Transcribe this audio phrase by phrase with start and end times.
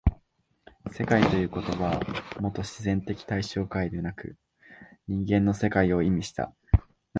[0.91, 1.99] 「世界」という言葉は
[2.39, 4.35] もと自然的対象界でなく
[5.07, 6.55] 人間の世界を意味した。